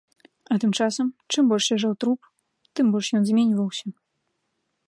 [0.51, 2.19] А тым часам, чым больш ляжаў труп,
[2.79, 3.87] тым больш ён зменьваўся.